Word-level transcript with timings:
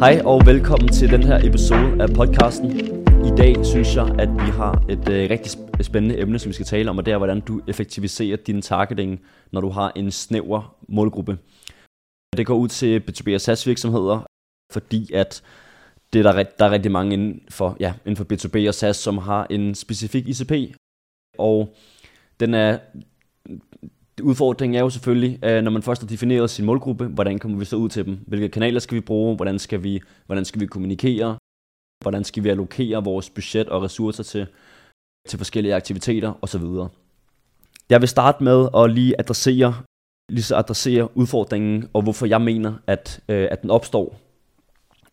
Hej 0.00 0.20
og 0.24 0.46
velkommen 0.46 0.88
til 0.88 1.10
den 1.10 1.22
her 1.22 1.38
episode 1.48 2.02
af 2.02 2.08
podcasten. 2.08 2.70
I 3.28 3.32
dag 3.38 3.66
synes 3.66 3.96
jeg, 3.96 4.06
at 4.18 4.28
vi 4.28 4.50
har 4.60 4.84
et 4.88 5.08
øh, 5.08 5.30
rigtig 5.30 5.52
spændende 5.84 6.18
emne, 6.18 6.38
som 6.38 6.48
vi 6.48 6.54
skal 6.54 6.66
tale 6.66 6.90
om, 6.90 6.98
og 6.98 7.06
det 7.06 7.12
er, 7.12 7.18
hvordan 7.18 7.40
du 7.40 7.60
effektiviserer 7.68 8.36
din 8.36 8.62
targeting, 8.62 9.20
når 9.52 9.60
du 9.60 9.68
har 9.68 9.92
en 9.96 10.10
snæver 10.10 10.76
målgruppe. 10.88 11.38
Det 12.36 12.46
går 12.46 12.54
ud 12.54 12.68
til 12.68 13.02
B2B 13.10 13.34
og 13.34 13.40
SaaS 13.40 13.66
virksomheder, 13.66 14.26
fordi 14.72 15.12
at 15.12 15.42
det 16.12 16.26
er 16.26 16.32
der, 16.32 16.42
der 16.58 16.64
er 16.64 16.70
rigtig 16.70 16.92
mange 16.92 17.12
inden 17.12 17.40
for, 17.50 17.76
ja, 17.80 17.94
inden 18.06 18.16
for 18.16 18.24
B2B 18.32 18.68
og 18.68 18.74
SaaS, 18.74 18.96
som 18.96 19.18
har 19.18 19.46
en 19.50 19.74
specifik 19.74 20.28
ICP, 20.28 20.52
og 21.38 21.74
den 22.40 22.54
er 22.54 22.78
udfordringen 24.22 24.76
er 24.76 24.80
jo 24.80 24.90
selvfølgelig, 24.90 25.44
øh, 25.44 25.62
når 25.62 25.70
man 25.70 25.82
først 25.82 26.02
har 26.02 26.08
defineret 26.08 26.50
sin 26.50 26.64
målgruppe, 26.64 27.06
hvordan 27.06 27.38
kommer 27.38 27.58
vi 27.58 27.64
så 27.64 27.76
ud 27.76 27.88
til 27.88 28.06
dem? 28.06 28.18
Hvilke 28.26 28.48
kanaler 28.48 28.80
skal 28.80 28.94
vi 28.94 29.00
bruge? 29.00 29.36
Hvordan 29.36 29.58
skal 29.58 29.82
vi, 29.82 30.00
hvordan 30.26 30.44
skal 30.44 30.60
vi 30.60 30.66
kommunikere? 30.66 31.36
Hvordan 32.02 32.24
skal 32.24 32.44
vi 32.44 32.48
allokere 32.48 33.04
vores 33.04 33.30
budget 33.30 33.68
og 33.68 33.82
ressourcer 33.82 34.22
til, 34.22 34.46
til 35.28 35.38
forskellige 35.38 35.74
aktiviteter 35.74 36.32
osv. 36.42 36.62
Jeg 37.90 38.00
vil 38.00 38.08
starte 38.08 38.44
med 38.44 38.68
at 38.76 38.92
lige 38.92 39.14
adressere, 39.18 39.74
lige 40.30 40.42
så 40.42 40.56
adressere 40.56 41.16
udfordringen, 41.16 41.88
og 41.92 42.02
hvorfor 42.02 42.26
jeg 42.26 42.40
mener, 42.40 42.74
at, 42.86 43.20
øh, 43.28 43.48
at 43.50 43.62
den 43.62 43.70
opstår. 43.70 44.18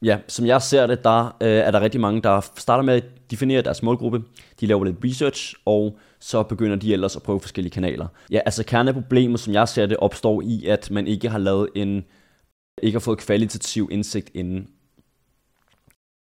Ja, 0.02 0.18
som 0.28 0.46
jeg 0.46 0.62
ser 0.62 0.88
det, 0.88 1.04
der 1.04 1.38
øh, 1.42 1.48
er 1.48 1.72
der 1.72 1.82
rigtig 1.82 2.02
mange, 2.02 2.22
der 2.22 2.52
starter 2.58 2.84
med 2.84 2.94
at 2.94 3.04
definere 3.32 3.62
deres 3.62 3.84
målgruppe. 3.84 4.24
De 4.60 4.66
laver 4.66 4.86
lidt 4.86 4.98
research, 5.04 5.56
og 5.66 5.98
så 6.20 6.44
begynder 6.44 6.76
de 6.76 6.94
ellers 6.94 7.16
at 7.16 7.24
prøve 7.24 7.40
forskellige 7.40 7.72
kanaler. 7.72 8.08
Ja, 8.32 8.40
altså 8.46 8.64
kerneproblemet, 8.64 9.40
som 9.40 9.54
jeg 9.54 9.68
ser 9.68 9.86
det, 9.86 9.98
opstår 9.98 10.42
i, 10.42 10.66
at 10.66 10.92
man 10.92 11.08
ikke 11.08 11.30
har 11.30 11.38
lavet 11.38 11.70
en, 11.76 12.06
ikke 12.84 12.96
har 12.96 13.00
fået 13.00 13.18
kvalitativ 13.18 13.90
indsigt 13.92 14.30
inden. 14.34 14.68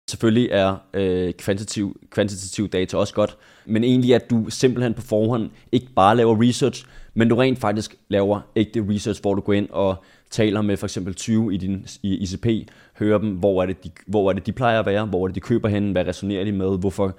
Selvfølgelig 0.09 0.49
er 0.51 0.75
øh, 0.93 1.33
kvantitativ, 1.33 1.99
kvantitativ 2.09 2.69
data 2.69 2.97
også 2.97 3.13
godt, 3.13 3.37
men 3.65 3.83
egentlig 3.83 4.15
at 4.15 4.29
du 4.29 4.45
simpelthen 4.49 4.93
på 4.93 5.01
forhånd 5.01 5.49
ikke 5.71 5.87
bare 5.95 6.17
laver 6.17 6.41
research, 6.41 6.85
men 7.13 7.29
du 7.29 7.35
rent 7.35 7.59
faktisk 7.59 7.95
laver 8.09 8.41
ægte 8.55 8.85
research, 8.89 9.21
hvor 9.21 9.33
du 9.33 9.41
går 9.41 9.53
ind 9.53 9.69
og 9.69 9.95
taler 10.29 10.61
med 10.61 10.77
for 10.77 10.85
eksempel 10.85 11.15
20 11.15 11.53
i 11.53 11.57
din 11.57 11.87
i 12.03 12.15
ICP, 12.15 12.71
hører 12.99 13.17
dem, 13.17 13.35
hvor 13.35 13.61
er, 13.61 13.65
det, 13.65 13.83
de, 13.83 13.91
hvor 14.07 14.29
er 14.29 14.33
det, 14.33 14.45
de 14.45 14.51
plejer 14.51 14.79
at 14.79 14.85
være, 14.85 15.05
hvor 15.05 15.23
er 15.23 15.27
det, 15.27 15.35
de 15.35 15.39
køber 15.39 15.69
hen, 15.69 15.91
hvad 15.91 16.07
resonerer 16.07 16.43
de 16.43 16.51
med, 16.51 16.79
hvorfor 16.79 17.17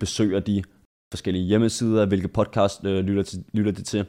besøger 0.00 0.40
de 0.40 0.62
forskellige 1.12 1.44
hjemmesider, 1.44 2.06
hvilke 2.06 2.28
podcast 2.28 2.84
øh, 2.84 3.04
lytter, 3.04 3.22
til, 3.22 3.44
lytter 3.52 3.72
de 3.72 3.82
til. 3.82 4.06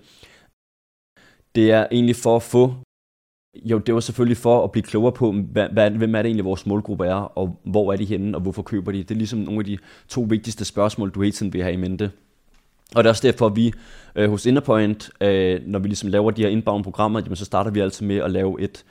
Det 1.56 1.72
er 1.72 1.88
egentlig 1.92 2.16
for 2.16 2.36
at 2.36 2.44
få, 2.44 2.74
jo 3.56 3.78
det 3.78 3.94
var 3.94 4.00
selvfølgelig 4.00 4.38
for 4.38 4.64
at 4.64 4.72
blive 4.72 4.84
klogere 4.84 5.12
på, 5.12 5.32
hvad, 5.32 5.70
hvad, 5.70 5.92
hvem 5.92 6.16
er 6.16 6.22
det 6.22 6.30
egentlig 6.30 6.46
vores 6.46 6.66
målgruppe 6.66 7.06
er, 7.06 7.22
og 7.40 7.60
hvor 7.64 7.94
er 7.94 7.98
de 7.98 8.06
henne, 8.06 8.38
og 8.38 8.42
hvorfor 8.42 8.62
køber 8.62 8.92
de. 8.92 8.98
Det 8.98 9.12
er 9.12 9.16
ligesom 9.16 9.40
nogle 9.40 9.60
af 9.60 9.66
de 9.66 9.78
to 10.08 10.22
vigtigste 10.22 10.66
spørgsmål, 10.66 11.12
du 11.12 11.22
hele 11.22 11.32
tiden 11.32 11.54
vil 11.54 11.64
have 11.64 11.74
i 11.74 11.78
mente. 11.78 12.12
Og 12.96 13.04
det 13.04 13.06
er 13.06 13.12
også 13.12 13.28
derfor, 13.28 13.46
at 13.46 13.56
vi 13.56 13.74
øh, 14.16 14.30
hos 14.30 14.46
Innerpoint, 14.46 15.12
øh, 15.22 15.62
når 15.66 15.80
vi 15.80 15.88
ligesom 15.88 16.10
laver 16.10 16.32
de 16.32 16.42
her 16.42 16.50
inbound 16.50 16.84
programmer, 16.84 17.20
jamen, 17.20 17.36
så 17.36 17.46
starter 17.46 17.72
vi 17.72 17.80
altid 17.80 18.06
med 18.06 18.18
at 18.18 18.32
lave 18.32 18.62
et 18.62 18.86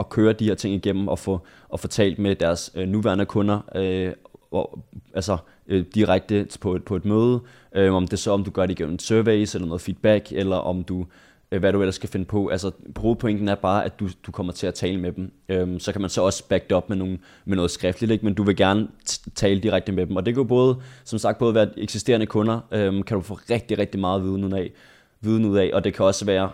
og 0.00 0.08
køre 0.08 0.32
de 0.32 0.44
her 0.44 0.54
ting 0.54 0.74
igennem 0.74 1.08
og 1.08 1.18
få, 1.18 1.40
og 1.68 1.80
få 1.80 1.88
talt 1.88 2.18
med 2.18 2.36
deres 2.36 2.72
øh, 2.74 2.88
nuværende 2.88 3.26
kunder, 3.26 3.60
øh, 3.74 4.12
og, 4.50 4.78
altså 5.14 5.36
øh, 5.66 5.84
direkte 5.94 6.46
på 6.60 6.74
et, 6.74 6.84
på 6.84 6.96
et 6.96 7.04
møde, 7.04 7.40
øh, 7.74 7.94
om 7.94 8.08
det 8.08 8.18
så 8.18 8.30
om 8.30 8.44
du 8.44 8.50
gør 8.50 8.66
det 8.66 8.80
igennem 8.80 8.98
surveys 8.98 9.54
eller 9.54 9.66
noget 9.66 9.80
feedback, 9.80 10.32
eller 10.32 10.56
om 10.56 10.84
du 10.84 11.06
Øh, 11.52 11.60
hvad 11.60 11.72
du 11.72 11.80
ellers 11.80 11.94
skal 11.94 12.08
finde 12.08 12.26
på. 12.26 12.48
Altså 12.48 12.70
hovedpointen 12.96 13.48
er 13.48 13.54
bare, 13.54 13.84
at 13.84 14.00
du, 14.00 14.08
du 14.26 14.32
kommer 14.32 14.52
til 14.52 14.66
at 14.66 14.74
tale 14.74 15.00
med 15.00 15.12
dem. 15.12 15.32
Øhm, 15.48 15.80
så 15.80 15.92
kan 15.92 16.00
man 16.00 16.10
så 16.10 16.22
også 16.22 16.48
back 16.48 16.64
det 16.64 16.72
op 16.72 16.88
med, 16.88 16.96
nogle, 16.96 17.18
med 17.44 17.56
noget 17.56 17.70
skriftligt, 17.70 18.12
ikke? 18.12 18.24
men 18.24 18.34
du 18.34 18.42
vil 18.42 18.56
gerne 18.56 18.88
tale 19.34 19.60
direkte 19.60 19.92
med 19.92 20.06
dem. 20.06 20.16
Og 20.16 20.26
det 20.26 20.34
kan 20.34 20.42
jo 20.42 20.48
både, 20.48 20.82
som 21.04 21.18
sagt, 21.18 21.38
både 21.38 21.54
være 21.54 21.78
eksisterende 21.78 22.26
kunder, 22.26 22.60
øhm, 22.72 23.02
kan 23.02 23.14
du 23.14 23.20
få 23.20 23.34
rigtig, 23.34 23.78
rigtig 23.78 24.00
meget 24.00 24.22
viden 24.22 24.44
ud 24.44 24.52
af, 24.52 24.72
viden 25.20 25.44
ud 25.44 25.56
af, 25.56 25.70
og 25.74 25.84
det 25.84 25.94
kan 25.94 26.04
også 26.04 26.24
være 26.24 26.50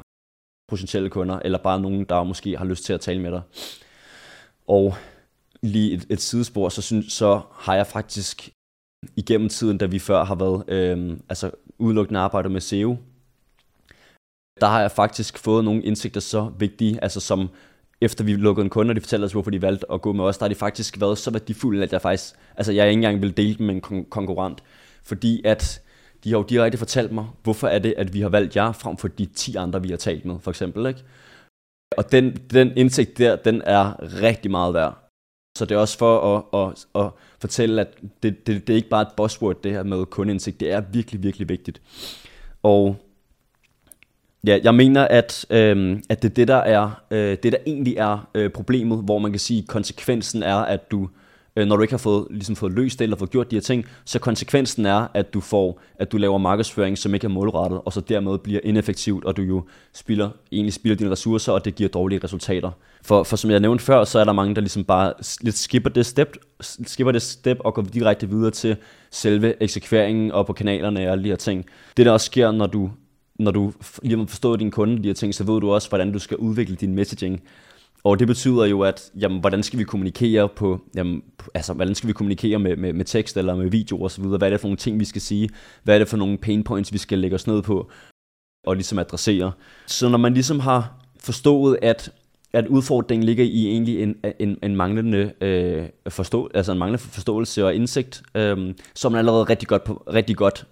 potentielle 0.69 1.11
kunder, 1.11 1.39
eller 1.45 1.59
bare 1.59 1.81
nogen, 1.81 2.05
der 2.05 2.25
måske 2.25 2.57
har 2.57 2.65
lyst 2.65 2.85
til 2.85 2.93
at 2.93 3.01
tale 3.01 3.21
med 3.21 3.31
dig. 3.31 3.43
Og 4.67 4.95
lige 5.63 5.93
et, 5.93 6.07
et 6.11 6.21
sidespor, 6.21 6.69
så, 6.69 6.83
synes, 6.83 7.13
så 7.13 7.41
har 7.53 7.75
jeg 7.75 7.87
faktisk 7.87 8.51
igennem 9.17 9.49
tiden, 9.49 9.79
da 9.79 9.87
vi 9.87 9.99
før 9.99 10.25
har 10.25 10.35
været 10.35 10.65
øhm, 10.69 11.23
altså 11.29 11.51
udelukkende 11.79 12.21
arbejdet 12.21 12.53
med 12.53 12.61
SEO, 12.61 12.97
der 14.65 14.71
har 14.71 14.81
jeg 14.81 14.91
faktisk 14.91 15.39
fået 15.39 15.65
nogle 15.65 15.83
indsigter 15.83 16.21
så 16.21 16.51
vigtige, 16.59 16.99
altså 17.03 17.21
som 17.21 17.49
efter 18.01 18.25
vi 18.25 18.33
lukkede 18.33 18.65
en 18.65 18.71
kunde, 18.71 18.91
og 18.93 18.97
de 18.97 19.01
fortalte 19.01 19.25
os, 19.25 19.33
hvorfor 19.33 19.51
de 19.51 19.63
valgte 19.63 19.93
at 19.93 20.03
gå 20.03 20.13
med 20.13 20.25
os, 20.25 20.39
der 20.39 20.45
har 20.45 20.49
de 20.49 20.55
faktisk 20.55 21.01
været 21.01 21.19
så 21.19 21.31
værdifulde, 21.31 21.83
at 21.83 21.93
jeg 21.93 22.03
faktisk, 22.03 22.35
altså 22.57 22.73
jeg 22.73 22.89
ikke 22.89 22.99
engang 22.99 23.23
vil 23.23 23.37
dele 23.37 23.55
dem 23.55 23.67
med 23.67 23.75
en 23.75 23.83
kon- 23.87 24.09
konkurrent, 24.09 24.63
fordi 25.03 25.43
at 25.45 25.83
de 26.25 26.31
har 26.31 26.39
jo 26.39 26.43
direkte 26.43 26.79
fortalt 26.79 27.13
mig, 27.13 27.27
hvorfor 27.43 27.69
er 27.69 27.79
det, 27.79 27.95
at 27.97 28.15
vi 28.15 28.21
har 28.21 28.29
valgt 28.29 28.57
jer, 28.57 28.73
frem 28.73 28.97
for 28.97 29.09
de 29.09 29.27
10 29.27 29.57
andre, 29.57 29.83
vi 29.83 29.89
har 29.89 29.97
talt 29.97 30.25
med, 30.25 30.37
for 30.41 30.51
eksempel, 30.51 30.87
ikke? 30.87 31.05
Og 31.97 32.13
den, 32.13 32.37
den 32.51 32.73
indsigt 32.77 33.19
der, 33.19 33.37
den 33.37 33.63
er 33.65 34.13
rigtig 34.23 34.51
meget 34.51 34.75
værd. 34.75 35.11
Så 35.59 35.65
det 35.65 35.75
er 35.75 35.79
også 35.79 35.99
for 35.99 36.45
at, 36.55 36.67
at, 36.67 37.03
at 37.05 37.11
fortælle, 37.41 37.81
at 37.81 37.99
det, 38.23 38.47
det, 38.47 38.67
det 38.67 38.73
er 38.73 38.77
ikke 38.77 38.89
bare 38.89 39.03
et 39.03 39.15
buzzword, 39.17 39.63
det 39.63 39.73
her 39.73 39.83
med 39.83 40.07
kundeindsigt. 40.07 40.61
Det 40.61 40.73
er 40.73 40.81
virkelig, 40.81 41.23
virkelig 41.23 41.49
vigtigt. 41.49 41.83
Og 42.63 42.97
ja, 44.47 44.59
jeg 44.65 44.75
mener, 44.75 45.09
at, 45.09 45.47
øh, 45.51 45.99
at 46.09 46.23
det, 46.23 46.37
det, 46.37 46.49
der 46.49 46.57
er, 46.57 47.03
øh, 47.11 47.37
det, 47.43 47.53
der 47.53 47.59
egentlig 47.67 47.97
er 47.97 48.29
øh, 48.35 48.51
problemet, 48.51 48.99
hvor 49.05 49.19
man 49.19 49.33
kan 49.33 49.41
sige, 49.41 49.59
at 49.59 49.69
konsekvensen 49.69 50.43
er, 50.43 50.57
at 50.57 50.91
du 50.91 51.09
øh, 51.57 51.67
når 51.67 51.77
du 51.77 51.83
ikke 51.83 51.93
har 51.93 51.99
fået, 51.99 52.27
ligesom 52.31 52.57
fået 52.57 52.73
løst 52.73 52.99
det, 52.99 53.05
eller 53.05 53.17
fået 53.17 53.31
gjort 53.31 53.51
de 53.51 53.57
her 53.57 53.61
ting, 53.61 53.87
så 54.05 54.19
konsekvensen 54.19 54.87
er, 54.87 55.07
at 55.15 55.35
du 55.35 55.41
får, 55.41 55.81
at 55.99 56.13
du 56.13 56.17
laver 56.17 56.39
markedsføring, 56.39 56.99
som 56.99 57.15
ikke 57.15 57.25
er 57.25 57.29
målrettet, 57.29 57.81
og 57.85 57.93
så 57.93 58.01
dermed 58.01 58.39
bliver 58.39 58.61
ineffektivt, 58.65 59.25
og 59.25 59.37
du 59.37 59.43
jo 59.43 59.65
spilder, 59.93 60.31
egentlig 60.53 60.73
spilder 60.73 60.97
dine 60.97 61.11
ressourcer, 61.11 61.53
og 61.53 61.65
det 61.65 61.75
giver 61.75 61.89
dårlige 61.89 62.21
resultater. 62.25 62.71
For, 63.03 63.23
for 63.23 63.37
som 63.37 63.51
jeg 63.51 63.61
nævnte 63.61 63.85
før, 63.85 64.05
så 64.05 64.19
er 64.19 64.25
der 64.25 64.33
mange, 64.33 64.55
der 64.55 64.61
ligesom 64.61 64.85
bare 64.85 65.13
lidt 65.41 65.59
skipper 65.59 65.91
det 65.91 66.07
step, 66.07 66.37
skipper 66.61 67.13
det 67.13 67.23
step 67.23 67.59
og 67.61 67.75
går 67.75 67.83
direkte 67.83 68.29
videre 68.29 68.51
til 68.51 68.77
selve 69.11 69.63
eksekveringen 69.63 70.33
og 70.33 70.47
på 70.47 70.53
kanalerne 70.53 71.07
og 71.07 71.13
alle 71.13 71.25
de 71.25 71.29
her 71.29 71.37
ting. 71.37 71.65
Det 71.97 72.07
der 72.07 72.13
også 72.13 72.27
sker, 72.27 72.51
når 72.51 72.67
du 72.67 72.91
når 73.39 73.51
du 73.51 73.73
lige 74.03 74.19
har 74.19 74.27
forstået 74.27 74.61
din 74.61 74.71
kunde 74.71 75.03
de 75.03 75.09
her 75.09 75.15
ting, 75.15 75.35
så 75.35 75.45
ved 75.45 75.61
du 75.61 75.73
også, 75.73 75.89
hvordan 75.89 76.13
du 76.13 76.19
skal 76.19 76.37
udvikle 76.37 76.77
din 76.77 76.95
messaging. 76.95 77.43
Og 78.05 78.19
det 78.19 78.27
betyder 78.27 78.65
jo, 78.65 78.81
at 78.81 79.11
jamen, 79.21 79.41
hvordan 79.41 79.63
skal 79.63 79.79
vi 79.79 79.85
kommunikere 79.85 80.49
på, 80.49 80.81
jamen, 80.95 81.23
altså, 81.55 81.73
hvordan 81.73 81.95
skal 81.95 82.09
vi 82.09 82.13
kommunikere 82.13 82.59
med, 82.59 82.77
med, 82.77 82.93
med 82.93 83.05
tekst 83.05 83.37
eller 83.37 83.57
med 83.57 83.71
video 83.71 84.01
og 84.01 84.11
så 84.11 84.23
videre? 84.23 84.39
Hvad 84.39 84.49
er 84.49 84.51
det 84.51 84.61
for 84.61 84.69
nogle 84.69 84.77
ting, 84.77 85.01
vi 85.01 85.05
skal 85.05 85.23
sige? 85.23 85.49
Hvad 85.83 85.95
er 85.95 85.99
det 85.99 86.09
for 86.09 86.17
nogle 86.17 86.39
pain 86.39 86.65
points, 86.65 86.93
vi 86.93 86.99
skal 86.99 87.19
lægge 87.19 87.35
os 87.35 87.47
ned 87.47 87.63
på 87.63 87.91
og 88.67 88.75
ligesom 88.75 88.99
adressere? 88.99 89.53
Så 89.87 90.09
når 90.09 90.19
man 90.19 90.35
ligesom 90.35 90.61
har 90.61 91.07
forstået, 91.21 91.79
at 91.83 92.13
at 92.53 92.67
udfordringen 92.67 93.27
ligger 93.27 93.45
i 93.45 93.67
egentlig 93.67 94.03
en, 94.03 94.17
en, 94.39 94.59
en 94.63 94.77
manglende 94.77 95.33
øh, 95.41 95.89
forstå, 96.09 96.51
altså 96.55 96.73
en 96.73 96.79
manglende 96.79 96.99
forståelse 96.99 97.67
og 97.67 97.75
indsigt, 97.75 98.23
øh, 98.35 98.75
så 98.95 99.09
er 99.09 99.11
man 99.11 99.19
allerede 99.19 99.45
rigtig 99.45 99.69
godt, 99.69 99.85
på, 99.85 100.05
rigtig 100.13 100.37
godt 100.37 100.67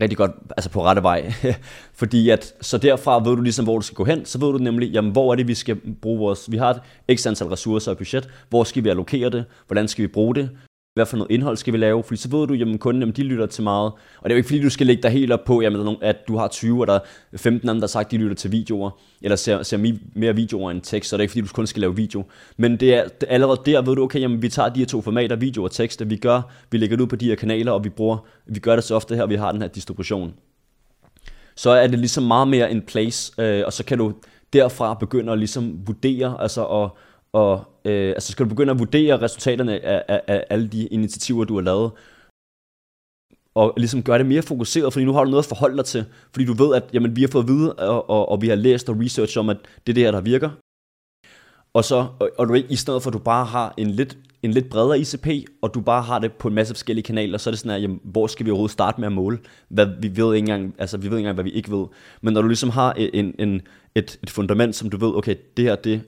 rigtig 0.00 0.18
godt 0.18 0.30
altså 0.56 0.70
på 0.70 0.84
rette 0.84 1.02
vej. 1.02 1.32
Fordi 2.00 2.30
at, 2.30 2.54
så 2.60 2.78
derfra 2.78 3.18
ved 3.18 3.36
du 3.36 3.42
ligesom, 3.42 3.64
hvor 3.64 3.78
du 3.78 3.84
skal 3.84 3.96
gå 3.96 4.04
hen. 4.04 4.24
Så 4.24 4.38
ved 4.38 4.52
du 4.52 4.58
nemlig, 4.58 4.90
jamen, 4.90 5.12
hvor 5.12 5.32
er 5.32 5.36
det, 5.36 5.48
vi 5.48 5.54
skal 5.54 5.76
bruge 6.02 6.18
vores... 6.18 6.50
Vi 6.50 6.56
har 6.56 6.80
et 7.08 7.18
x 7.18 7.26
antal 7.26 7.46
ressourcer 7.46 7.90
og 7.90 7.98
budget. 7.98 8.28
Hvor 8.48 8.64
skal 8.64 8.84
vi 8.84 8.88
allokere 8.88 9.30
det? 9.30 9.44
Hvordan 9.66 9.88
skal 9.88 10.02
vi 10.02 10.08
bruge 10.08 10.34
det? 10.34 10.50
Hvad 10.94 11.06
for 11.06 11.16
noget 11.16 11.30
indhold 11.30 11.56
skal 11.56 11.72
vi 11.72 11.78
lave, 11.78 12.02
fordi 12.02 12.20
så 12.20 12.28
ved 12.28 12.46
du, 12.46 12.54
jamen 12.54 12.78
kunden, 12.78 13.02
jamen, 13.02 13.14
de 13.14 13.22
lytter 13.22 13.46
til 13.46 13.62
meget, 13.62 13.92
og 13.92 14.24
det 14.24 14.30
er 14.30 14.34
jo 14.34 14.36
ikke 14.36 14.46
fordi, 14.46 14.62
du 14.62 14.70
skal 14.70 14.86
lægge 14.86 15.02
dig 15.02 15.10
helt 15.10 15.32
op 15.32 15.44
på, 15.44 15.60
jamen, 15.60 15.96
at 16.02 16.28
du 16.28 16.36
har 16.36 16.48
20, 16.48 16.80
og 16.80 16.86
der 16.86 16.94
er 17.32 17.38
15 17.38 17.68
andre, 17.68 17.80
der 17.80 17.86
har 17.86 17.88
sagt, 17.88 18.10
de 18.10 18.16
lytter 18.16 18.34
til 18.36 18.52
videoer, 18.52 18.90
eller 19.22 19.36
ser, 19.36 19.62
ser 19.62 19.94
mere 20.14 20.34
videoer 20.34 20.70
end 20.70 20.80
tekst, 20.80 21.10
så 21.10 21.16
det 21.16 21.20
er 21.20 21.22
ikke 21.22 21.32
fordi, 21.32 21.40
du 21.40 21.52
kun 21.52 21.66
skal 21.66 21.80
lave 21.80 21.96
video, 21.96 22.24
men 22.56 22.76
det 22.76 22.94
er, 22.94 23.08
det 23.08 23.26
er 23.28 23.34
allerede 23.34 23.60
der, 23.66 23.82
ved 23.82 23.96
du, 23.96 24.02
okay, 24.02 24.20
jamen, 24.20 24.42
vi 24.42 24.48
tager 24.48 24.68
de 24.68 24.78
her 24.78 24.86
to 24.86 25.00
formater, 25.00 25.36
video 25.36 25.64
og 25.64 25.70
tekst, 25.70 26.02
og 26.02 26.10
vi 26.10 26.16
gør, 26.16 26.42
vi 26.70 26.78
lægger 26.78 26.96
det 26.96 27.02
ud 27.02 27.08
på 27.08 27.16
de 27.16 27.28
her 27.28 27.34
kanaler, 27.34 27.72
og 27.72 27.84
vi 27.84 27.88
bruger, 27.88 28.26
vi 28.46 28.58
gør 28.58 28.74
det 28.74 28.84
så 28.84 28.94
ofte 28.94 29.14
her, 29.14 29.22
og 29.22 29.30
vi 29.30 29.36
har 29.36 29.52
den 29.52 29.62
her 29.62 29.68
distribution. 29.68 30.34
Så 31.56 31.70
er 31.70 31.86
det 31.86 31.98
ligesom 31.98 32.24
meget 32.24 32.48
mere 32.48 32.70
en 32.70 32.82
place, 32.82 33.42
øh, 33.42 33.62
og 33.66 33.72
så 33.72 33.84
kan 33.84 33.98
du 33.98 34.12
derfra 34.52 34.94
begynde 34.94 35.32
at 35.32 35.38
ligesom 35.38 35.78
vurdere, 35.86 36.36
altså 36.40 36.66
at 36.66 36.90
og 37.34 37.64
øh, 37.84 38.08
altså 38.08 38.32
skal 38.32 38.44
du 38.44 38.48
begynde 38.48 38.70
at 38.70 38.78
vurdere 38.78 39.20
resultaterne 39.20 39.84
af, 39.84 40.04
af, 40.08 40.22
af 40.26 40.44
alle 40.50 40.68
de 40.68 40.86
initiativer, 40.86 41.44
du 41.44 41.54
har 41.54 41.62
lavet, 41.62 41.90
og 43.54 43.74
ligesom 43.76 44.02
gøre 44.02 44.18
det 44.18 44.26
mere 44.26 44.42
fokuseret, 44.42 44.92
fordi 44.92 45.04
nu 45.04 45.12
har 45.12 45.24
du 45.24 45.30
noget 45.30 45.42
at 45.42 45.48
forholde 45.48 45.76
dig 45.76 45.84
til, 45.84 46.04
fordi 46.32 46.44
du 46.44 46.52
ved, 46.52 46.74
at 46.74 46.84
jamen, 46.92 47.16
vi 47.16 47.20
har 47.20 47.28
fået 47.28 47.42
at 47.42 47.48
vide, 47.48 47.74
og, 47.74 48.10
og, 48.10 48.28
og 48.28 48.42
vi 48.42 48.48
har 48.48 48.54
læst 48.56 48.88
og 48.88 48.96
research 49.00 49.38
om, 49.38 49.48
at 49.48 49.56
det 49.86 49.92
er 49.92 49.94
det 49.94 50.02
her, 50.02 50.10
der 50.10 50.20
virker. 50.20 50.50
Og 51.72 51.84
så, 51.84 52.06
og, 52.20 52.30
og 52.38 52.48
du 52.48 52.54
i 52.54 52.76
stedet 52.76 53.02
for, 53.02 53.10
at 53.10 53.14
du 53.14 53.18
bare 53.18 53.44
har 53.44 53.74
en 53.76 53.90
lidt, 53.90 54.18
en 54.42 54.50
lidt 54.50 54.70
bredere 54.70 54.98
ICP, 54.98 55.28
og 55.62 55.74
du 55.74 55.80
bare 55.80 56.02
har 56.02 56.18
det 56.18 56.32
på 56.32 56.48
en 56.48 56.54
masse 56.54 56.74
forskellige 56.74 57.04
kanaler, 57.04 57.38
så 57.38 57.50
er 57.50 57.52
det 57.52 57.58
sådan 57.58 57.76
at 57.76 57.82
jamen, 57.82 58.00
hvor 58.04 58.26
skal 58.26 58.46
vi 58.46 58.50
overhovedet 58.50 58.72
starte 58.72 59.00
med 59.00 59.06
at 59.06 59.12
måle? 59.12 59.38
Hvad, 59.68 59.86
vi 60.00 60.16
ved 60.16 60.34
ikke 60.34 60.38
engang, 60.38 60.74
altså 60.78 60.96
vi 60.96 61.10
ved 61.10 61.18
ikke 61.18 61.18
engang, 61.18 61.34
hvad 61.34 61.44
vi 61.44 61.50
ikke 61.50 61.70
ved. 61.70 61.86
Men 62.22 62.34
når 62.34 62.42
du 62.42 62.48
ligesom 62.48 62.70
har 62.70 62.92
en, 62.92 63.34
en, 63.38 63.62
et, 63.94 64.18
et 64.22 64.30
fundament, 64.30 64.76
som 64.76 64.90
du 64.90 64.96
ved, 64.96 65.16
okay, 65.16 65.36
det 65.56 65.64
her, 65.64 65.76
det 65.76 66.02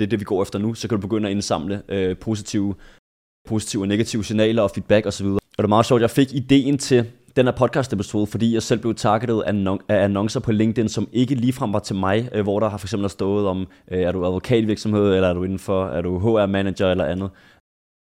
det 0.00 0.06
er 0.06 0.10
det, 0.10 0.20
vi 0.20 0.24
går 0.24 0.42
efter 0.42 0.58
nu, 0.58 0.74
så 0.74 0.88
kan 0.88 0.98
du 0.98 1.02
begynde 1.02 1.28
at 1.28 1.32
indsamle 1.32 1.82
øh, 1.88 2.16
positive, 2.18 2.74
positive 3.48 3.82
og 3.82 3.88
negative 3.88 4.24
signaler 4.24 4.62
og 4.62 4.70
feedback 4.70 5.06
osv. 5.06 5.26
Og 5.26 5.40
det 5.58 5.64
er 5.64 5.68
meget 5.68 5.86
sjovt, 5.86 6.02
jeg 6.02 6.10
fik 6.10 6.34
ideen 6.34 6.78
til 6.78 7.10
den 7.36 7.46
her 7.46 7.52
podcast 7.52 7.92
episode, 7.92 8.26
fordi 8.26 8.54
jeg 8.54 8.62
selv 8.62 8.80
blev 8.80 8.94
targetet 8.94 9.42
af 9.88 10.04
annoncer 10.04 10.40
på 10.40 10.52
LinkedIn, 10.52 10.88
som 10.88 11.08
ikke 11.12 11.34
ligefrem 11.34 11.72
var 11.72 11.78
til 11.78 11.96
mig, 11.96 12.28
øh, 12.32 12.42
hvor 12.42 12.60
der 12.60 12.68
har 12.68 12.76
for 12.76 12.86
eksempel 12.86 13.10
stået 13.10 13.46
om, 13.46 13.66
øh, 13.90 14.00
er 14.00 14.12
du 14.12 14.26
advokatvirksomhed, 14.26 15.14
eller 15.14 15.28
er 15.28 15.32
du 15.32 15.44
indenfor, 15.44 15.86
er 15.86 16.02
du 16.02 16.18
HR-manager 16.18 16.90
eller 16.90 17.04
andet. 17.04 17.30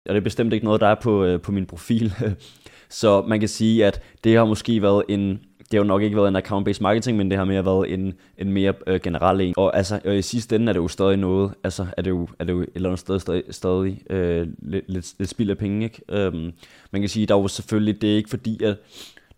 Og 0.10 0.16
det 0.16 0.18
er 0.18 0.24
bestemt 0.24 0.54
ikke 0.54 0.66
noget, 0.66 0.82
der 0.82 0.88
er 0.88 0.96
på, 1.02 1.24
øh, 1.24 1.42
på 1.42 1.52
min 1.52 1.66
profil. 1.66 2.14
Så 2.90 3.22
man 3.22 3.40
kan 3.40 3.50
sige, 3.50 3.86
at 3.86 4.02
det 4.24 4.38
har 4.38 4.46
måske 4.46 4.82
været 4.82 5.04
en, 5.10 5.40
det 5.72 5.78
har 5.78 5.84
jo 5.84 5.88
nok 5.88 6.02
ikke 6.02 6.18
været 6.18 6.28
en 6.28 6.36
account-based 6.36 6.82
marketing, 6.82 7.18
men 7.18 7.30
det 7.30 7.38
har 7.38 7.46
mere 7.46 7.66
været 7.66 7.94
en, 7.94 8.14
en 8.38 8.52
mere 8.54 8.74
øh, 8.88 9.00
generel 9.04 9.42
en. 9.42 9.54
Og 9.58 9.78
altså, 9.78 10.00
og 10.06 10.18
i 10.18 10.22
sidste 10.22 10.56
ende 10.56 10.70
er 10.70 10.74
det 10.74 10.80
jo 10.80 10.88
stadig 10.88 11.18
noget, 11.18 11.54
altså 11.64 11.88
er 11.98 12.02
det 12.02 12.10
jo, 12.10 12.28
er 12.40 12.44
det 12.44 12.54
jo 12.54 12.62
et 12.62 12.70
eller 12.76 12.90
andet 12.90 13.00
sted 13.00 13.20
stadig, 13.20 13.44
stadig 13.50 14.12
øh, 14.12 14.48
lidt, 14.60 14.86
lidt, 14.90 15.14
lidt 15.20 15.30
spild 15.30 15.50
af 15.50 15.58
penge, 15.58 15.84
ikke? 15.84 16.02
Øhm, 16.10 16.52
man 16.92 17.02
kan 17.02 17.10
sige, 17.10 17.26
der 17.26 17.36
er 17.36 17.40
jo 17.40 17.48
selvfølgelig, 17.48 18.02
det 18.02 18.12
er 18.12 18.16
ikke 18.16 18.30
fordi, 18.30 18.64
at 18.64 18.78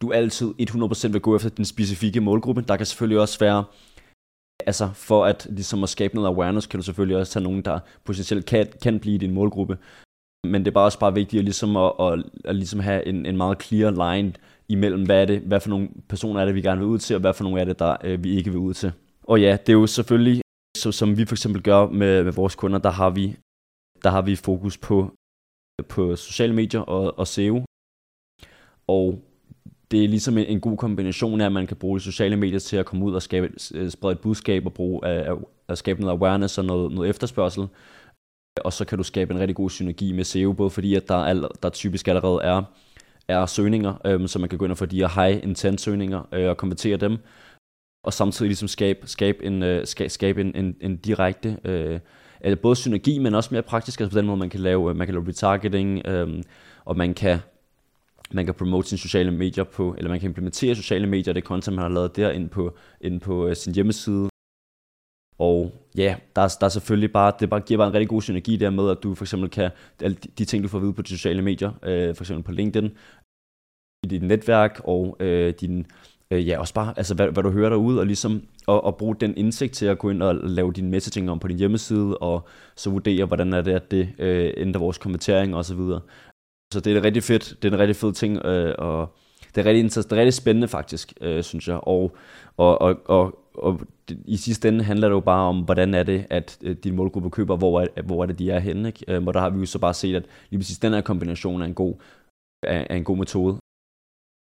du 0.02 0.12
altid 0.12 0.54
100% 0.62 1.12
vil 1.12 1.22
gå 1.22 1.36
efter 1.36 1.50
den 1.50 1.66
specifikke 1.66 2.22
målgruppe. 2.22 2.62
Der 2.68 2.78
kan 2.78 2.86
selvfølgelig 2.86 3.20
også 3.20 3.40
være, 3.40 3.64
altså 4.66 4.90
for 4.94 5.26
at 5.26 5.48
ligesom 5.50 5.84
at 5.84 5.90
skabe 5.90 6.16
noget 6.16 6.28
awareness, 6.28 6.68
kan 6.68 6.80
du 6.80 6.84
selvfølgelig 6.84 7.18
også 7.18 7.32
tage 7.34 7.44
nogen, 7.44 7.62
der 7.62 7.80
potentielt 8.06 8.46
kan, 8.46 8.68
kan 8.84 9.00
blive 9.00 9.18
din 9.18 9.34
målgruppe. 9.34 9.78
Men 10.44 10.62
det 10.62 10.68
er 10.68 10.74
bare 10.74 10.86
også 10.86 11.00
bare 11.00 11.14
vigtigt 11.14 11.40
at, 11.40 11.44
ligesom 11.44 11.78
at, 11.78 11.92
at, 12.00 12.24
at 12.46 12.56
ligesom 12.56 12.80
have 12.80 13.08
en, 13.08 13.26
en 13.26 13.38
meget 13.38 13.64
clear 13.64 13.92
line 13.92 14.34
imellem, 14.72 15.06
hvad, 15.06 15.22
er 15.22 15.26
det, 15.26 15.40
hvad 15.42 15.60
for 15.60 15.70
nogle 15.70 15.90
personer 16.10 16.42
er 16.42 16.46
det, 16.46 16.56
vi 16.56 16.62
gerne 16.62 16.82
vil 16.82 16.88
ud 16.88 17.00
til, 17.00 17.16
og 17.16 17.20
hvad 17.20 17.34
for 17.34 17.44
nogle 17.44 17.62
er 17.62 17.66
det, 17.66 17.80
der 17.80 17.98
øh, 18.04 18.24
vi 18.24 18.30
ikke 18.38 18.50
vil 18.50 18.60
ud 18.60 18.74
til. 18.74 18.92
Og 19.24 19.42
ja, 19.42 19.52
det 19.52 19.70
er 19.70 19.74
jo 19.74 19.88
selvfølgelig, 19.88 20.42
så, 20.78 20.92
som 20.92 21.18
vi 21.18 21.26
for 21.26 21.36
eksempel 21.36 21.64
gør 21.64 21.88
med, 21.88 22.24
med 22.24 22.32
vores 22.32 22.56
kunder, 22.56 22.80
der 22.80 22.90
har 22.90 23.10
vi, 23.10 23.36
der 24.04 24.10
har 24.10 24.22
vi 24.22 24.36
fokus 24.36 24.78
på, 24.78 25.12
på 25.90 26.16
sociale 26.16 26.54
medier 26.54 26.82
og, 26.82 27.20
og 27.20 27.28
SEO. 27.28 27.66
Og 28.88 29.20
det 29.92 30.04
er 30.04 30.08
ligesom 30.08 30.38
en, 30.38 30.46
en 30.46 30.62
god 30.62 30.78
kombination 30.78 31.42
af, 31.42 31.46
at 31.46 31.52
man 31.52 31.68
kan 31.68 31.78
bruge 31.78 32.02
sociale 32.02 32.36
medier 32.36 32.60
til 32.60 32.78
at 32.78 32.86
komme 32.86 33.06
ud 33.06 33.14
og 33.14 33.22
skabe, 33.22 33.50
øh, 33.74 33.90
sprede 33.90 34.14
et 34.14 34.20
budskab 34.20 34.66
og 34.66 34.74
bruge, 34.74 35.10
øh, 35.10 35.32
at, 35.32 35.38
at 35.68 35.78
skabe 35.78 36.02
noget 36.02 36.18
awareness 36.18 36.58
og 36.58 36.66
noget, 36.66 36.92
noget 36.92 37.10
efterspørgsel. 37.10 37.68
Og 38.64 38.74
så 38.74 38.86
kan 38.86 38.98
du 38.98 39.04
skabe 39.04 39.34
en 39.34 39.40
rigtig 39.40 39.56
god 39.56 39.70
synergi 39.70 40.12
med 40.12 40.24
SEO, 40.24 40.54
både 40.54 40.70
fordi 40.70 40.96
at 40.96 41.08
der, 41.08 41.26
er, 41.26 41.48
der 41.64 41.70
typisk 41.70 42.08
allerede 42.08 42.40
er 42.44 42.64
er 43.32 43.46
søgninger, 43.46 43.94
øh, 44.06 44.28
så 44.28 44.40
man 44.40 44.50
kan 44.50 44.58
gå 44.58 44.66
ind 44.66 44.72
og 44.72 44.78
få 44.78 44.86
de 44.86 45.00
her 45.00 45.24
high 45.24 45.44
intent 45.44 45.82
søgninger 45.82 46.28
øh, 46.32 46.50
og 46.50 46.58
konvertere 46.58 46.98
dem, 46.98 47.18
og 48.04 48.14
samtidig 48.14 48.50
ligesom 48.50 48.68
skabe, 48.68 49.08
skabe, 49.08 49.46
en, 49.46 49.64
øh, 49.64 49.88
skabe, 49.88 50.10
skabe 50.10 50.42
en, 50.42 50.56
en, 50.56 50.76
en 50.82 50.98
direkte, 50.98 51.58
øh, 51.66 52.00
både 52.62 52.76
synergi, 52.76 53.20
men 53.20 53.36
også 53.36 53.50
mere 53.52 53.62
praktisk, 53.62 54.00
altså 54.02 54.14
på 54.14 54.18
den 54.18 54.28
måde, 54.28 54.38
man 54.38 54.50
kan 54.50 54.60
lave, 54.60 54.90
øh, 54.90 54.96
man 54.96 55.08
kan 55.08 55.14
lave 55.14 55.28
retargeting, 55.28 56.08
øh, 56.08 56.44
og 56.86 56.98
man 56.98 57.14
kan, 57.14 57.40
man 58.32 58.46
kan 58.46 58.54
promote 58.54 58.88
sine 58.88 59.00
sociale 59.00 59.32
medier 59.32 59.64
på, 59.64 59.96
eller 59.98 60.10
man 60.10 60.20
kan 60.20 60.30
implementere 60.30 60.76
sociale 60.76 61.08
medier, 61.08 61.34
det 61.34 61.44
content, 61.44 61.76
man 61.76 61.84
har 61.84 61.90
lavet 61.90 62.16
der 62.16 62.32
ind 62.32 62.50
på, 62.50 62.76
ind 63.02 63.22
på 63.22 63.48
øh, 63.48 63.56
sin 63.56 63.76
hjemmeside. 63.76 64.32
Og 65.40 65.72
ja, 65.96 66.16
der 66.36 66.42
er, 66.42 66.58
der 66.60 66.66
er 66.66 66.70
selvfølgelig 66.70 67.12
bare, 67.12 67.34
det 67.40 67.50
bare, 67.50 67.60
giver 67.60 67.78
bare 67.78 67.88
en 67.88 67.94
rigtig 67.94 68.10
god 68.10 68.22
synergi 68.22 68.58
der 68.58 68.70
med, 68.70 68.90
at 68.90 68.98
du 69.04 69.16
for 69.16 69.24
eksempel 69.24 69.50
kan, 69.50 69.72
alle 70.02 70.18
de, 70.24 70.28
de 70.38 70.46
ting, 70.46 70.64
du 70.64 70.68
får 70.68 70.78
at 70.78 70.82
vide 70.82 70.94
på 70.94 71.02
de 71.02 71.10
sociale 71.10 71.42
medier, 71.42 71.72
øh, 71.84 72.16
for 72.16 72.24
eksempel 72.24 72.44
på 72.44 72.52
LinkedIn, 72.52 72.92
i 74.04 74.08
dit 74.08 74.24
netværk 74.24 74.82
og 74.84 75.18
øh, 75.20 75.54
din, 75.62 75.86
øh, 76.32 76.48
ja, 76.48 76.60
også 76.60 76.74
bare, 76.74 76.94
altså 76.98 77.16
hvad, 77.16 77.28
hvad 77.28 77.44
du 77.44 77.52
hører 77.52 77.70
derude, 77.70 78.00
og 78.00 78.06
ligesom 78.06 78.44
at, 78.68 78.82
at 78.88 78.98
bruge 78.98 79.16
den 79.16 79.38
indsigt 79.38 79.74
til 79.74 79.86
at 79.86 80.00
gå 80.00 80.10
ind 80.10 80.24
og 80.24 80.36
lave 80.36 80.74
din 80.74 80.90
messaging 80.90 81.32
om 81.32 81.40
på 81.40 81.48
din 81.48 81.58
hjemmeside, 81.58 82.18
og 82.18 82.48
så 82.76 82.90
vurdere, 82.90 83.26
hvordan 83.26 83.54
er 83.54 83.62
det, 83.62 83.72
at 83.72 83.92
det 83.92 84.10
øh, 84.20 84.54
ændrer 84.58 84.80
vores 84.80 84.98
kommentering 84.98 85.56
og 85.56 85.66
så 85.66 85.76
videre. 85.76 86.02
Så 86.74 86.80
det 86.80 86.98
er 86.98 87.04
rigtig 87.04 87.24
fedt, 87.24 87.58
det 87.62 87.68
er 87.68 87.74
en 87.74 87.80
rigtig 87.80 87.96
fed 87.96 88.14
ting, 88.14 88.46
øh, 88.46 88.76
og 88.78 89.16
det 89.56 89.62
er 89.62 89.70
rigtig, 89.70 89.84
det 89.84 90.12
er 90.12 90.16
rigtig 90.16 90.34
spændende 90.34 90.68
faktisk, 90.68 91.14
øh, 91.22 91.44
synes 91.44 91.68
jeg, 91.68 91.80
og, 91.88 92.16
og, 92.58 92.82
og, 92.82 93.00
og, 93.06 93.40
og 93.54 93.82
i 94.26 94.38
sidste 94.38 94.68
ende 94.68 94.84
handler 94.84 95.08
det 95.08 95.16
jo 95.16 95.20
bare 95.20 95.48
om, 95.50 95.62
hvordan 95.62 95.94
er 95.94 96.04
det, 96.04 96.26
at 96.30 96.58
øh, 96.64 96.76
din 96.76 96.96
målgruppe 96.96 97.30
køber, 97.30 97.58
hvor 97.58 97.82
er, 97.82 98.02
hvor 98.02 98.24
er 98.24 98.26
det, 98.26 98.40
de 98.40 98.52
er 98.52 98.60
henne, 98.60 98.88
ikke? 98.88 99.06
Øhm, 99.08 99.28
og 99.28 99.34
der 99.34 99.40
har 99.40 99.50
vi 99.50 99.60
jo 99.60 99.66
så 99.66 99.80
bare 99.80 99.94
set, 99.94 100.16
at 100.16 100.26
lige 100.50 100.60
præcis 100.60 100.80
den 100.80 100.94
her 100.94 101.02
kombination 101.02 101.62
er 101.62 101.66
en 101.66 101.74
god, 101.74 101.94
er, 102.64 102.86
er 102.90 102.96
en 102.96 103.04
god 103.04 103.18
metode 103.18 103.58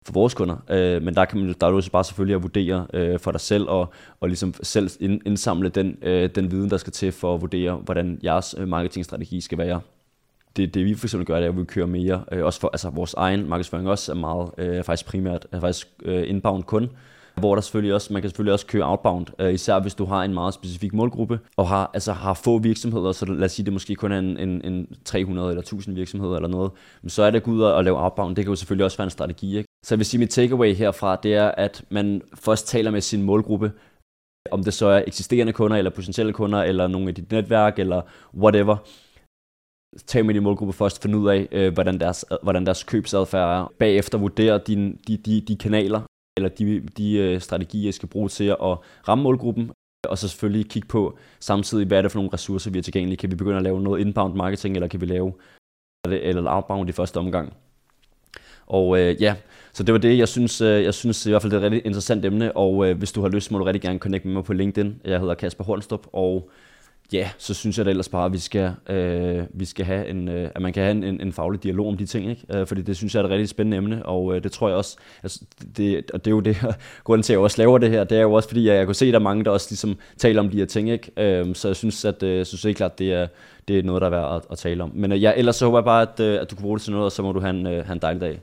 for 0.06 0.12
vores 0.12 0.34
kunder. 0.34 0.56
Øh, 0.70 1.02
men 1.02 1.14
der, 1.14 1.24
kan 1.24 1.38
man, 1.38 1.54
der 1.60 1.66
er 1.66 1.70
jo 1.70 1.82
bare 1.92 2.04
selvfølgelig 2.04 2.36
at 2.36 2.42
vurdere 2.42 2.86
øh, 2.94 3.18
for 3.18 3.30
dig 3.30 3.40
selv, 3.40 3.68
og, 3.68 3.92
og 4.20 4.28
ligesom 4.28 4.54
selv 4.62 4.90
indsamle 5.00 5.68
den, 5.68 5.98
øh, 6.02 6.30
den 6.34 6.50
viden, 6.50 6.70
der 6.70 6.76
skal 6.76 6.92
til 6.92 7.12
for 7.12 7.34
at 7.34 7.40
vurdere, 7.40 7.74
hvordan 7.74 8.20
jeres 8.24 8.54
øh, 8.58 8.68
marketingstrategi 8.68 9.40
skal 9.40 9.58
være. 9.58 9.80
Det, 10.56 10.74
det 10.74 10.84
vi 10.84 10.94
for 10.94 11.06
eksempel 11.06 11.26
gør, 11.26 11.36
det 11.36 11.44
er, 11.44 11.48
at 11.48 11.58
vi 11.58 11.64
kører 11.64 11.86
mere, 11.86 12.24
øh, 12.32 12.44
også 12.44 12.60
for 12.60 12.68
altså, 12.68 12.90
vores 12.90 13.14
egen 13.14 13.48
markedsføring 13.48 13.88
også 13.88 14.12
er 14.12 14.16
meget, 14.16 14.50
øh, 14.58 14.84
faktisk 14.84 15.06
primært, 15.06 15.46
er 15.52 15.60
faktisk 15.60 15.88
øh, 16.04 16.28
inbound 16.28 16.62
kun, 16.62 16.90
hvor 17.36 17.54
der 17.54 17.62
selvfølgelig 17.62 17.94
også, 17.94 18.12
man 18.12 18.22
kan 18.22 18.30
selvfølgelig 18.30 18.52
også 18.52 18.66
køre 18.66 18.90
outbound, 18.90 19.26
øh, 19.38 19.54
især 19.54 19.80
hvis 19.80 19.94
du 19.94 20.04
har 20.04 20.24
en 20.24 20.34
meget 20.34 20.54
specifik 20.54 20.94
målgruppe, 20.94 21.40
og 21.56 21.68
har, 21.68 21.90
altså, 21.94 22.12
har 22.12 22.34
få 22.34 22.58
virksomheder, 22.58 23.12
så 23.12 23.26
lad 23.26 23.44
os 23.44 23.52
sige, 23.52 23.64
det 23.64 23.72
måske 23.72 23.94
kun 23.94 24.12
er 24.12 24.18
en, 24.18 24.38
en, 24.38 24.64
en 24.64 24.86
300 25.04 25.48
eller 25.48 25.62
1000 25.62 25.94
virksomheder 25.94 26.36
eller 26.36 26.48
noget, 26.48 26.70
men 27.02 27.10
så 27.10 27.22
er 27.22 27.30
det 27.30 27.38
at 27.38 27.42
gå 27.42 27.50
ud 27.50 27.60
og 27.60 27.84
lave 27.84 28.02
outbound, 28.02 28.36
det 28.36 28.44
kan 28.44 28.52
jo 28.52 28.56
selvfølgelig 28.56 28.84
også 28.84 28.96
være 28.96 29.04
en 29.04 29.10
strategi. 29.10 29.58
Ikke? 29.58 29.69
Så 29.84 29.94
jeg 29.94 29.98
vil 29.98 30.06
sige, 30.06 30.18
mit 30.18 30.30
takeaway 30.30 30.74
herfra, 30.74 31.16
det 31.16 31.34
er, 31.34 31.48
at 31.48 31.84
man 31.90 32.22
først 32.34 32.66
taler 32.66 32.90
med 32.90 33.00
sin 33.00 33.22
målgruppe, 33.22 33.72
om 34.50 34.64
det 34.64 34.74
så 34.74 34.86
er 34.86 35.04
eksisterende 35.06 35.52
kunder, 35.52 35.76
eller 35.76 35.90
potentielle 35.90 36.32
kunder, 36.32 36.62
eller 36.62 36.86
nogle 36.86 37.08
af 37.08 37.14
dit 37.14 37.30
netværk, 37.30 37.78
eller 37.78 38.02
whatever. 38.34 38.76
Tag 40.06 40.26
med 40.26 40.34
din 40.34 40.42
målgruppe 40.42 40.72
først, 40.72 41.02
find 41.02 41.16
ud 41.16 41.28
af, 41.28 41.48
øh, 41.52 41.72
hvordan, 41.72 42.00
deres, 42.00 42.24
hvordan 42.42 42.66
deres 42.66 42.84
købsadfærd 42.84 43.48
er. 43.48 43.72
Bagefter 43.78 44.18
vurder 44.18 44.58
din, 44.58 45.00
de, 45.06 45.16
de, 45.16 45.40
de 45.40 45.56
kanaler, 45.56 46.02
eller 46.36 46.48
de, 46.48 46.80
de 46.80 47.18
øh, 47.18 47.40
strategier, 47.40 47.84
jeg 47.84 47.94
skal 47.94 48.08
bruge 48.08 48.28
til 48.28 48.44
at 48.44 48.78
ramme 49.08 49.24
målgruppen, 49.24 49.70
og 50.08 50.18
så 50.18 50.28
selvfølgelig 50.28 50.70
kigge 50.70 50.88
på 50.88 51.18
samtidig, 51.40 51.86
hvad 51.86 51.98
er 51.98 52.02
det 52.02 52.12
for 52.12 52.18
nogle 52.18 52.32
ressourcer, 52.32 52.70
vi 52.70 52.78
har 52.78 52.82
tilgængelige. 52.82 53.16
Kan 53.16 53.30
vi 53.30 53.36
begynde 53.36 53.56
at 53.56 53.62
lave 53.62 53.80
noget 53.80 54.00
inbound 54.00 54.34
marketing, 54.34 54.74
eller 54.74 54.88
kan 54.88 55.00
vi 55.00 55.06
lave 55.06 55.32
eller 56.08 56.50
outbound 56.50 56.88
i 56.88 56.92
første 56.92 57.16
omgang? 57.16 57.52
Og 58.70 58.98
øh, 58.98 59.22
ja, 59.22 59.34
så 59.72 59.82
det 59.82 59.92
var 59.92 59.98
det, 59.98 60.18
jeg 60.18 60.28
synes, 60.28 60.60
øh, 60.60 60.84
jeg 60.84 60.94
synes 60.94 61.26
i 61.26 61.30
hvert 61.30 61.42
fald, 61.42 61.52
det 61.52 61.56
er 61.56 61.60
et 61.66 61.72
rigtig 61.72 61.86
interessant 61.86 62.24
emne, 62.24 62.56
og 62.56 62.88
øh, 62.88 62.98
hvis 62.98 63.12
du 63.12 63.20
har 63.20 63.28
lyst, 63.28 63.50
må 63.50 63.58
du 63.58 63.64
rigtig 63.64 63.82
gerne 63.82 63.98
connecte 63.98 64.28
med 64.28 64.34
mig 64.34 64.44
på 64.44 64.52
LinkedIn. 64.52 65.00
Jeg 65.04 65.20
hedder 65.20 65.34
Kasper 65.34 65.64
Hornstrup, 65.64 66.06
og 66.12 66.50
ja, 67.12 67.30
så 67.38 67.54
synes 67.54 67.78
jeg 67.78 67.86
da 67.86 67.90
ellers 67.90 68.08
bare, 68.08 68.24
at 68.24 68.32
vi 68.32 68.38
skal, 68.38 68.72
øh, 68.88 69.42
vi 69.50 69.64
skal 69.64 69.84
have 69.84 70.08
en, 70.08 70.28
øh, 70.28 70.50
at 70.54 70.62
man 70.62 70.72
kan 70.72 70.82
have 70.82 70.90
en, 70.90 71.04
en, 71.04 71.20
en 71.20 71.32
faglig 71.32 71.62
dialog 71.62 71.88
om 71.88 71.96
de 71.96 72.06
ting, 72.06 72.30
ikke? 72.30 72.42
Øh, 72.54 72.66
fordi 72.66 72.82
det 72.82 72.96
synes 72.96 73.14
jeg 73.14 73.20
er 73.20 73.24
et 73.24 73.30
rigtig 73.30 73.48
spændende 73.48 73.76
emne, 73.76 74.06
og 74.06 74.36
øh, 74.36 74.42
det 74.42 74.52
tror 74.52 74.68
jeg 74.68 74.76
også, 74.76 74.96
altså, 75.22 75.40
det, 75.76 76.10
og 76.10 76.24
det 76.24 76.30
er 76.30 76.34
jo 76.34 76.40
det, 76.40 76.56
grunden 77.04 77.22
til, 77.22 77.32
at 77.32 77.34
jeg 77.34 77.40
også 77.40 77.58
laver 77.58 77.78
det 77.78 77.90
her, 77.90 78.04
det 78.04 78.18
er 78.18 78.22
jo 78.22 78.32
også 78.32 78.48
fordi, 78.48 78.68
jeg, 78.68 78.76
jeg 78.76 78.86
kunne 78.86 78.94
se, 78.94 79.06
at 79.06 79.12
der 79.12 79.18
er 79.18 79.22
mange, 79.22 79.44
der 79.44 79.50
også 79.50 79.66
ligesom 79.70 79.96
taler 80.16 80.40
om 80.40 80.48
de 80.50 80.56
her 80.58 80.66
ting, 80.66 80.90
ikke? 80.90 81.10
Øh, 81.16 81.54
så 81.54 81.68
jeg 81.68 81.76
synes, 81.76 82.04
at 82.04 82.22
øh, 82.22 82.36
jeg 82.36 82.46
synes 82.46 82.62
helt 82.62 82.76
klart, 82.76 82.98
det 82.98 83.12
er, 83.12 83.26
det 83.68 83.78
er 83.78 83.82
noget, 83.82 84.00
der 84.00 84.06
er 84.06 84.10
værd 84.10 84.36
at, 84.36 84.42
at 84.50 84.58
tale 84.58 84.82
om. 84.82 84.90
Men 84.94 85.12
øh, 85.12 85.22
ja, 85.22 85.32
ellers 85.36 85.56
så 85.56 85.64
håber 85.64 85.78
jeg 85.78 85.84
bare, 85.84 86.02
at, 86.02 86.20
øh, 86.20 86.40
at 86.40 86.50
du 86.50 86.56
kan 86.56 86.62
bruge 86.62 86.78
det 86.78 86.82
til 86.82 86.92
noget, 86.92 87.04
og 87.04 87.12
så 87.12 87.22
må 87.22 87.32
du 87.32 87.40
have 87.40 87.50
en, 87.50 87.66
øh, 87.66 87.86
have 87.86 87.92
en 87.92 87.98
dejlig 88.02 88.20
dag. 88.20 88.40